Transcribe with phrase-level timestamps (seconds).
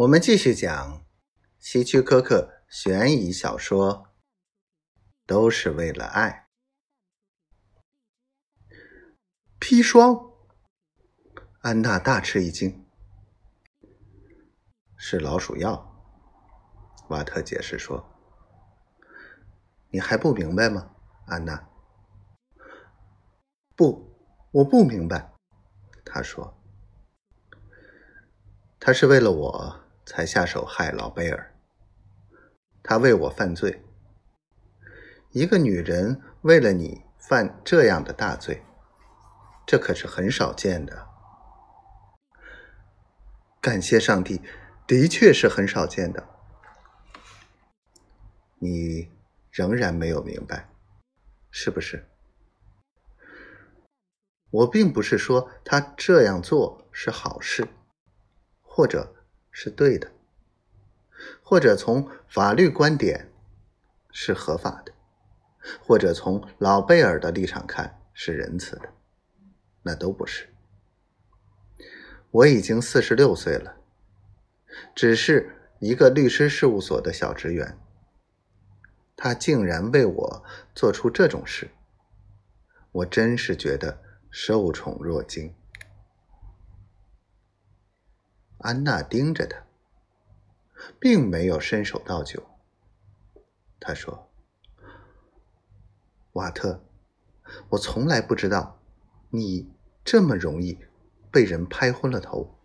[0.00, 1.04] 我们继续讲
[1.58, 4.08] 希区柯克悬疑小说，
[5.26, 6.48] 都是为了爱。
[9.60, 10.32] 砒霜，
[11.60, 12.86] 安娜大吃一惊，
[14.96, 16.02] 是老鼠药。
[17.10, 18.10] 瓦特解释说
[19.92, 20.94] ：“你还不明白吗，
[21.26, 21.68] 安娜
[23.76, 24.16] ？”“不，
[24.50, 25.34] 我不明白。”
[26.06, 26.58] 他说
[28.80, 31.54] ：“他是为了我。”才下手害老贝尔，
[32.82, 33.84] 他为我犯罪。
[35.30, 38.64] 一个女人为了你犯这样的大罪，
[39.64, 41.06] 这可是很少见的。
[43.60, 44.42] 感谢上帝，
[44.84, 46.28] 的确是很少见的。
[48.58, 49.12] 你
[49.52, 50.70] 仍然没有明白，
[51.52, 52.08] 是不是？
[54.50, 57.68] 我并不是说他这样做是好事，
[58.60, 59.14] 或者。
[59.50, 60.10] 是对的，
[61.42, 63.30] 或者从法律观点
[64.10, 64.92] 是合法的，
[65.80, 68.92] 或者从老贝尔的立场看是仁慈的，
[69.82, 70.48] 那都不是。
[72.30, 73.76] 我已经四十六岁了，
[74.94, 77.76] 只是一个律师事务所的小职员。
[79.16, 81.70] 他竟然为我做出这种事，
[82.92, 85.54] 我真是觉得受宠若惊。
[88.60, 89.62] 安娜盯着他，
[90.98, 92.46] 并没有伸手倒酒。
[93.78, 94.30] 他说
[96.32, 96.84] ：“瓦特，
[97.70, 98.78] 我从来不知道
[99.30, 99.72] 你
[100.04, 100.78] 这么容易
[101.30, 102.58] 被人拍昏了头。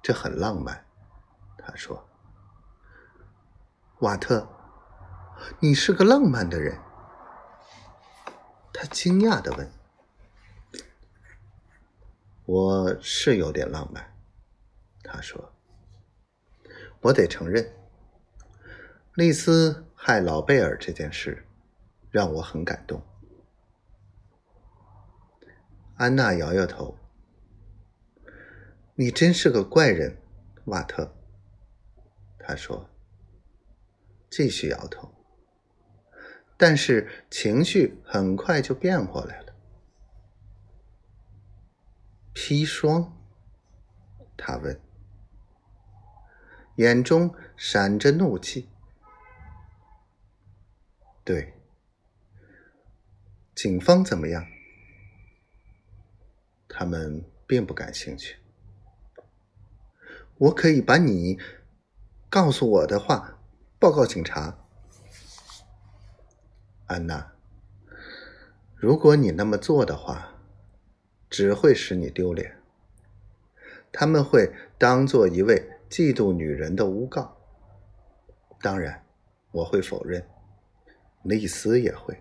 [0.00, 0.86] 这很浪漫。”
[1.58, 2.08] 他说
[4.00, 4.48] ：“瓦特，
[5.60, 6.78] 你是个浪漫的人。”
[8.72, 9.70] 他惊讶的问。
[12.46, 14.14] 我是有点浪漫，
[15.02, 15.54] 他说
[17.00, 17.72] ：“我得承认，
[19.14, 21.46] 丽丝害老贝尔这件事
[22.10, 23.02] 让我很感动。”
[25.96, 26.98] 安娜摇摇头
[28.94, 30.18] ：“你真是个怪人，
[30.66, 31.14] 瓦特。”
[32.38, 32.90] 他说，
[34.28, 35.10] 继续摇头，
[36.58, 39.43] 但是情绪很快就变过来了。
[42.46, 43.16] 砒霜？
[44.36, 44.78] 他问，
[46.76, 48.68] 眼中闪着怒气。
[51.24, 51.54] 对，
[53.54, 54.44] 警方怎么样？
[56.68, 58.36] 他们并不感兴趣。
[60.36, 61.38] 我可以把你
[62.28, 63.38] 告诉我的话
[63.78, 64.58] 报告警察，
[66.84, 67.32] 安娜。
[68.76, 70.33] 如果你那么做的话。
[71.34, 72.58] 只会使你丢脸。
[73.90, 77.36] 他们会当做一位嫉妒女人的诬告。
[78.60, 79.04] 当然，
[79.50, 80.24] 我会否认，
[81.24, 82.16] 丽丝也会。